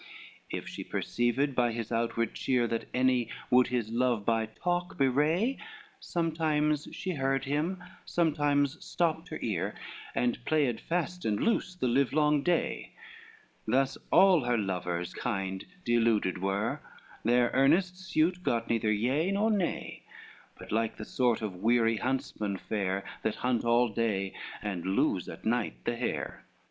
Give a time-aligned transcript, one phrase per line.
[0.51, 4.97] XCV If she perceived by his outward cheer, That any would his love by talk
[4.97, 5.57] bewray,
[5.99, 9.75] Sometimes she heard him, sometimes stopped her ear,
[10.15, 12.93] And played fast and loose the livelong day:
[13.67, 16.81] Thus all her lovers kind deluded were,
[17.23, 20.01] Their earnest suit got neither yea nor nay;
[20.57, 24.33] But like the sort of weary huntsmen fare, That hunt all day,
[24.63, 26.43] and lose at night the hare.